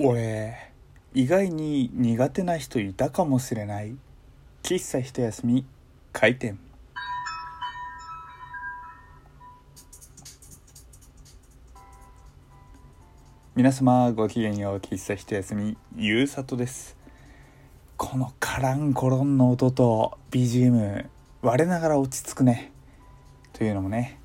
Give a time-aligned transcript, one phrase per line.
[0.00, 0.54] 俺
[1.12, 3.96] 意外に苦手な人いたかもしれない。
[4.62, 5.66] 喫茶一休み
[6.12, 6.56] 開店。
[13.56, 16.96] 皆様ごきげんよう喫茶一休みゆうさとです。
[17.96, 21.06] このカランコロンの音と BGM
[21.42, 22.70] 我ながら落ち着くね。
[23.52, 24.20] というのもね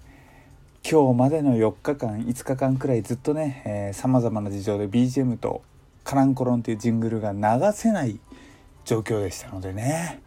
[0.90, 5.64] 今日までの4日間5日間くらいずっとねさまざまな事情で BGM と
[6.04, 7.40] カランコロンっていうジングルが流
[7.74, 8.20] せない
[8.84, 10.22] 状況でしたのでね。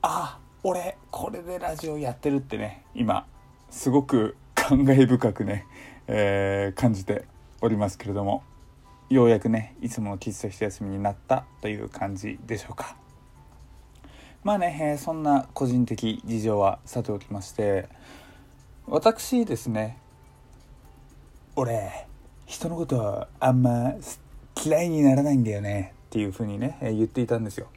[0.00, 3.26] あ俺これでラジオやってるってね今
[3.68, 5.66] すごく感慨深くね、
[6.06, 7.24] えー、感じて
[7.60, 8.44] おりますけれども。
[9.10, 12.96] ようやくねいつもの喫茶一休みになったという感じでしょうか。
[14.42, 17.88] まあね、えー、そんな個人的事情はさておきまして
[18.86, 19.98] 私ですね。
[21.56, 22.06] 俺
[22.46, 23.94] 人のことあんま
[24.64, 25.94] 嫌いにならないんだよね。
[26.06, 27.68] っていうふうにね、言っていたんですよ。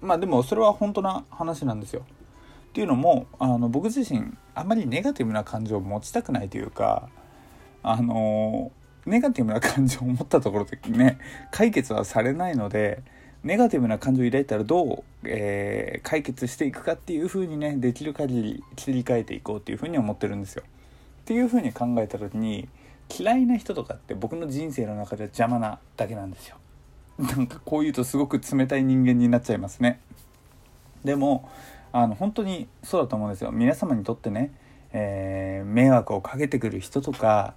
[0.00, 2.02] まあでもそれは本当な話なんですよ。
[2.02, 7.08] っていうのもあの僕自身あんまりネガティブな感情を持ちたくないというか
[7.82, 8.70] あの
[9.06, 11.18] ネガティブな感情を持ったところでね
[11.50, 13.02] 解決はされないので
[13.44, 20.62] ネガティブな感情を抱いたらどう、えー、解決していくかっていう風にねできる限り切り替えていこうっていう風に思ってるんですよ。
[20.64, 22.68] っていう風に考えた時に
[23.08, 26.56] 嫌いな人とかって僕の人生の中では邪魔なだけなんですよ。
[27.18, 30.00] なんかこう言うとすごく冷たい人間になっちゃいますね。
[31.04, 31.48] でも
[31.92, 33.52] あの本当にそうだと思うんですよ。
[33.52, 34.52] 皆様にとってね、
[34.92, 37.54] えー、迷惑をかけてくる人とか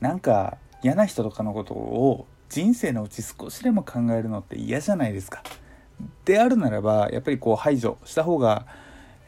[0.00, 5.42] なんか嫌な人とかのことを人生のうち少しでも考えるのって嫌じゃないですか。
[6.24, 8.66] であるならばやっぱりこう排除した方が、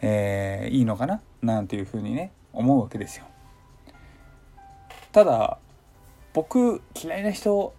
[0.00, 1.22] えー、いいのかな？
[1.40, 3.24] なんていうふうにね思うわけですよ。
[5.12, 5.58] ただ
[6.32, 7.74] 僕嫌いな人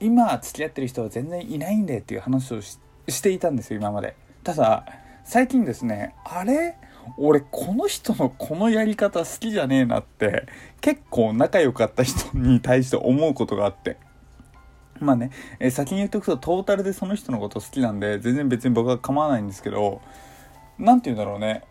[0.00, 2.78] 今付き合ってる人は全然いないんでっていう話をし
[3.22, 4.16] ていたんですよ今まで。
[4.42, 4.84] ただ
[5.24, 6.76] 最近ですねあれ？
[7.18, 10.46] 俺この人のこのやり方好きじゃねえなって
[10.80, 13.98] 結構仲良かった人に対して思うことがあって
[15.00, 20.00] まあね、え先に言っておくとトータルでその人のこと好きなんで全然別に僕は構わないんですけど
[20.78, 21.64] 何て言うんだろうね。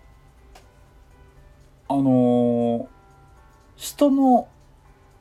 [1.90, 2.88] あのー、
[3.76, 4.48] 人の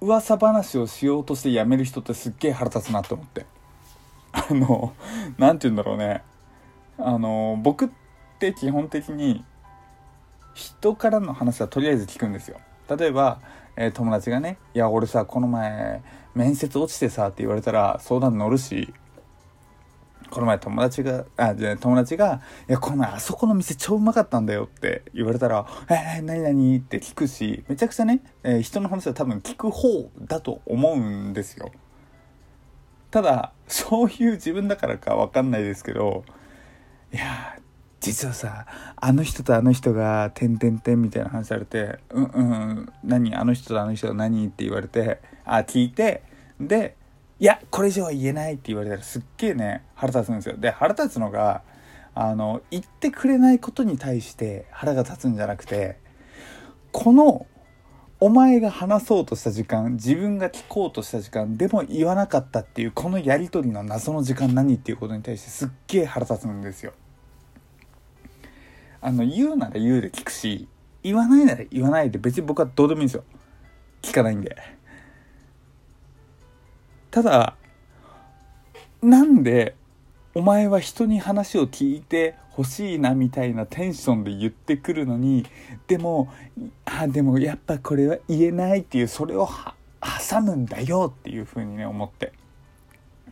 [0.00, 3.46] 噂話をしようとして辞める人ってすっげえ腹立つなって思って。
[4.32, 4.94] あの
[5.38, 6.22] 何て言うんだろうね。
[6.98, 7.88] あの僕っ
[8.38, 9.44] て基本的に
[10.54, 12.58] 人からの話はとりあえず聞くんですよ。
[12.96, 13.40] 例えば、
[13.76, 16.02] えー、友達がね「いや俺さこの前
[16.34, 18.92] 面接落ちてさ」って言われたら相談乗るし
[20.32, 26.78] この前友達が、あ、じゃ友達が、いや、この前あそこの店超うまかったんだよって言われたら、えー、何々？
[26.78, 31.70] って聞くし、めちゃくちゃね、えー、人の話は多分聞く方だと思うんですよ。
[33.10, 36.24] ただ、そういう自分だからかわかんないですけど、
[37.12, 37.58] いや
[38.02, 46.24] 実はさあの人とあの人が「てんてんてん」みたいな話されて「うんうん何あの人とあの人が何?」って言われてあ聞いて
[46.60, 46.96] で
[47.38, 50.56] 「いやこれ以上は言えない」って言われたらすっげえね腹立つんですよ。
[50.56, 51.62] で腹立つのが
[52.14, 55.96] あの言ってくれないことに対して腹が立つんじゃなくて
[56.90, 57.46] この
[58.18, 66.92] お前が話そうとした時間自分が聞こうとした時間でも言わなかったっていうこのやり取りの謎の時間何っていうことに対してすっげえ腹立つんですよ。
[69.02, 70.68] あの、言うなら言うで聞くし、
[71.02, 73.24] 言わないなら言わないで別に僕はどうでもいいんですよ。
[74.00, 74.56] 聞かないんで。
[77.10, 77.56] ただ、
[79.02, 79.74] なんで、
[80.34, 85.44] お前は人に話を聞いてほしいなみたいなテンションで言ってくるのに、
[85.88, 86.32] でも、
[86.84, 89.48] あ、でもやっぱこれは言えないっていう、それを
[90.30, 92.32] 挟むんだよっていうふうにね、思って。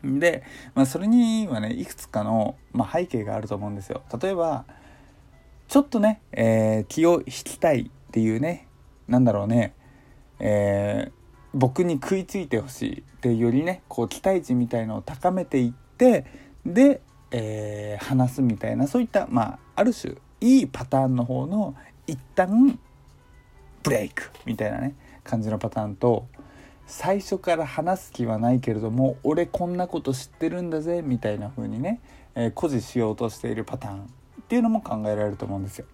[0.02, 0.42] で、
[0.74, 4.02] まあそれにはね、いくつかの、まあ、背景があると思うんですよ。
[4.20, 4.64] 例えば、
[5.70, 8.66] ちょっとね、えー、気を引きたいっていうね、
[9.06, 9.72] なんだろうね、
[10.40, 11.12] えー、
[11.54, 16.26] 僕に食いついてほしいっていうよりね、こう期待値みたいのを高めていって、
[16.66, 17.00] で、
[17.30, 21.76] えー、話すみたいな、そういった、まあ、ある種、いいパターンの方の、
[22.08, 22.76] 一旦、
[23.84, 26.26] ブレイクみたいなね、感じのパターンと、
[26.88, 32.00] 最初から話す気はないけれども俺こんなこと知ってるんだぜみたいな風にね、
[32.34, 34.10] えー、誇示しようとしているパターン。
[34.50, 35.86] っていうのも考えられると思うんですよ。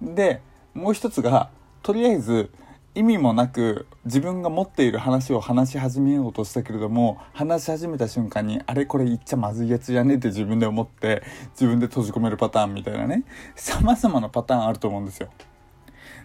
[0.00, 0.40] で
[0.72, 1.50] もう一つが
[1.82, 2.50] とりあえず
[2.94, 13.24] 意味もなく自分が持っている話を話し始めようとしたけれども話し始めた瞬間にあれこれ言っちゃまずいやつじゃねって自分で思って自分で閉じ込めるパターンみたいなね
[13.54, 15.28] 様々なパターンあると思うんですよ。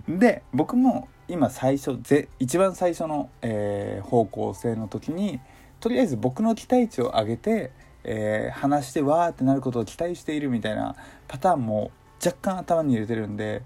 [0.07, 5.41] で僕も今最初ぜ一番最初の、えー、方向性の時に
[5.81, 7.73] とりあえず僕の期待値を上げて、
[8.03, 10.95] えー、話してわーってなることを期待しているみたいな
[11.27, 11.91] パターンも
[12.23, 13.63] 若干頭に入れてるんで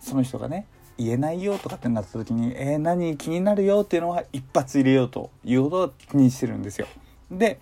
[0.00, 0.66] その人がね
[0.98, 6.86] 言えないよとかってなった時に「えー、何気になるよ」っていうのは一発入れようということを気にしてるんですよ。
[7.30, 7.60] で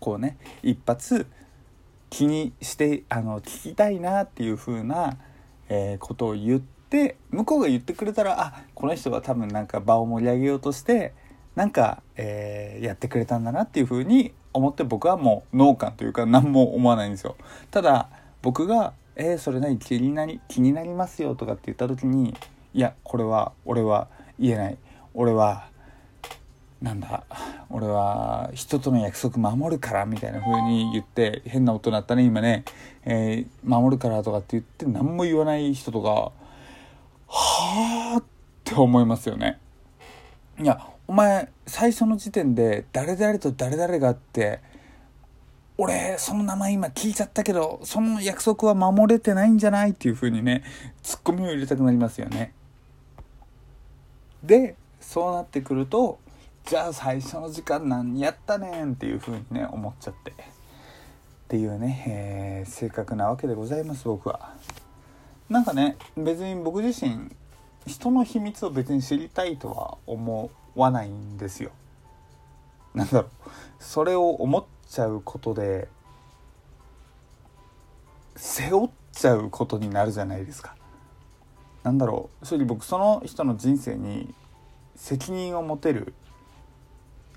[0.00, 1.26] こうね一発
[2.10, 5.16] 気にしてあの聞きたいなっていう風な、
[5.68, 11.14] えー、ことを言って向こうが言ってくれたらあこの人は多分なんか場を盛り上げようとして
[11.54, 17.36] なんか、えー、やってくれたんだなっていう風に思って僕はもう脳幹というか何も思わないんですよ。
[17.70, 18.08] ただ
[18.42, 19.78] 僕が「えー、それ何？
[19.78, 22.34] 気になり気になりますよ」とかって言った時に
[22.74, 24.08] 「いやこれは俺は
[24.38, 24.78] 言えない。
[25.12, 25.68] 俺は
[26.80, 27.24] なんだ
[27.68, 32.64] 俺は人との約束守るからみたいな風に言って変な音鳴ったね今ね、
[33.04, 36.32] えー、守るからとかって言って何も言わない人とかは
[37.26, 38.24] あっ
[38.64, 39.58] て思いますよね。
[40.58, 44.60] いやお前最初の時点で誰々と誰々があって
[45.76, 50.62] 俺その名前今聞いちゃったけどその約束は守れてないんじゃないっていう風にね
[51.02, 52.54] ツッコミを入れたくなりますよね。
[54.44, 56.20] でそうなってくると
[56.64, 60.30] じゃあ最初の時間何やったねんっていう風にね思っちゃって。
[60.30, 60.34] っ
[61.48, 64.54] ていうね、えー、性格なわけでございます僕は。
[65.48, 67.34] なんかね別に僕自身
[67.86, 71.70] 人の秘密を別に知りたいとは思わないんですよ。
[72.94, 73.30] なんだろう。
[73.78, 75.88] それを思っちゃうことで
[78.36, 80.76] 背負っちゃうことになるじゃないですか。
[81.82, 82.46] なんだろう。
[82.46, 84.34] 正直僕その人の人生に
[84.96, 86.14] 責任を持てる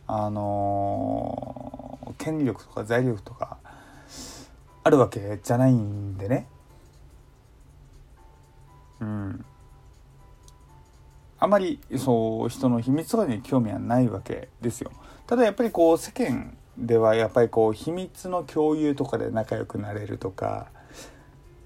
[0.05, 3.57] あのー、権力とか財力とか
[4.83, 6.47] あるわけじゃないんでね。
[8.99, 9.45] うん。
[11.43, 14.91] あまりそう人の秘密とかに興味はないわけですよ。
[15.27, 20.67] ただやっぱりこう世間ではやっぱりこう秘密の共有とかで仲良くなれるとか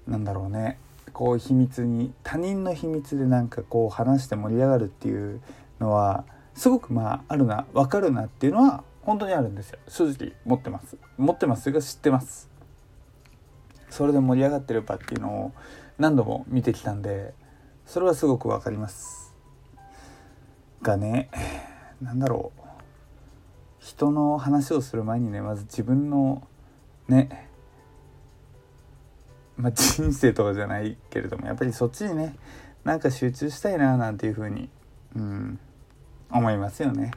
[0.08, 0.80] なんだろうね。
[1.12, 5.40] こう秘密に他人の秘密でなんかこう話して盛り上がるっていう
[5.78, 9.78] のはすごくまああるな分かるなっていうのは本当にあるんですよ。
[9.86, 10.96] 正直持ってます。
[11.16, 12.50] 持ってますが知ってます。
[13.90, 15.52] それで盛り上がってる場っていうのを
[15.98, 17.32] 何度も見てきたんで
[17.86, 19.27] それはすごく分かります。
[20.82, 21.30] がね
[22.00, 22.60] 何だろう
[23.80, 26.46] 人の話をする前にねまず自分の
[27.08, 27.48] ね
[29.58, 32.36] まあ、人生とかじゃないけれどもやっぱりそっちにね
[32.84, 34.68] なんか集中したいななんていうふうに
[35.16, 35.58] うん
[36.30, 37.10] 思いますよね。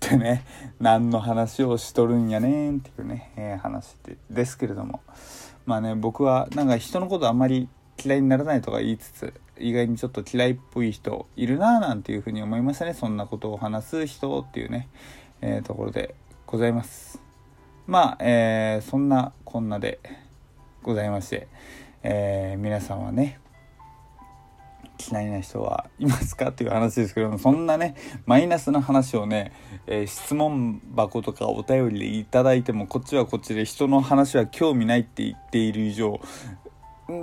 [0.00, 0.44] でね
[0.80, 5.00] 何の話をしとるんやねんっていうね、えー、話でですけれども
[5.64, 7.68] まあね僕はなんか人のことあんまり
[8.02, 12.94] 嫌いにならないとか言いつつ意外にちょっと嫌いっぽい人いるなぁなんていうふうに思いましたね。
[12.94, 14.88] そんなことを話す人っていうね、
[15.40, 16.14] えー、ところで
[16.46, 17.20] ございます。
[17.86, 20.00] まあ、えー、そんなこんなで
[20.82, 21.48] ございまして、
[22.02, 23.38] えー、皆さんはね
[25.10, 29.52] 嫌いな人はいますかっていう話ですけどもそんなねマイナスな話をね、
[29.86, 36.20] えー、質問箱とかお便りでいただいてもこっちはこっちで人の話は興味ないって言っている以上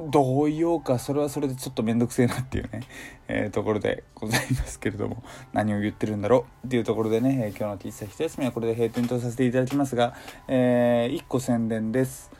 [0.10, 2.82] どう言おうかそれはそれでちょっと面倒くせえなっていうね、
[3.28, 10.14] えー、ところでございますけれども 何を言ってるんだろうっていうところでね、えー、今日の喫茶一休みはこれで閉店とさせていただきますが、
[10.48, 12.32] えー、1個宣伝です。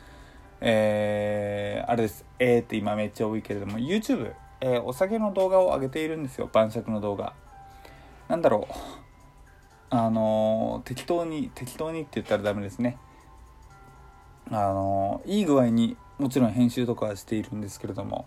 [0.62, 2.24] えー、あれです。
[2.38, 6.48] えーって今めっちゃ多いけれども YouTube えー、お酒の動画を上げているんですよ。
[6.52, 7.32] 晩酌の動画。
[8.28, 8.74] なんだろう。
[9.88, 12.98] あのー、適当に適当にって言ったらダメですね。
[14.50, 18.26] あのー、いい具合にもちろん編集とかはしているんですけれども、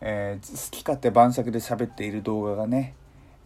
[0.00, 2.94] え好き勝手晩酌で喋っている動画がね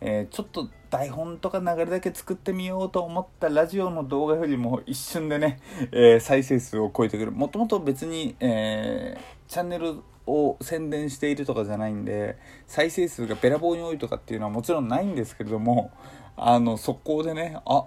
[0.00, 5.58] えー、ちょっと台本とか流れだけ作ってみようと思ったラジオの動画よりも一瞬でね、
[5.90, 7.32] えー、再生数を超えてくる。
[7.32, 12.36] もともと別に、えー、チャンネルを宣伝しているとかじゃないんで
[12.66, 15.92] 再生数がべらぼうに多いとかっていうのはもちろんないんですけれども
[16.36, 17.84] あの速攻でねあ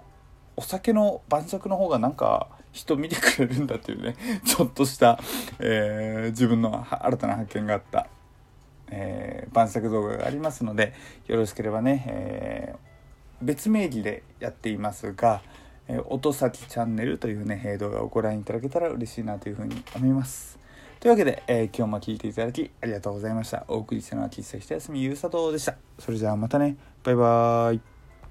[0.56, 5.18] お酒の晩酌の方がなんか人見てくれるんだっていうね ちょっとした、
[5.58, 8.08] えー、自分の新たな発見があった、
[8.90, 10.94] えー、晩酌動画がありますので
[11.26, 15.42] よろしければね、えー、別名義でやっていますが
[15.88, 20.58] 「え、音先チャンネル」というね動画をご覧いただけたら嬉しいなというふうに思います。
[21.00, 23.64] というわけで、えー、今日も聴いていただきありがとうございました。
[23.68, 25.76] お送りしたのは喫茶一休みゆうさとでした。
[25.98, 26.76] それじゃあまたね。
[27.02, 27.99] バイバーイ。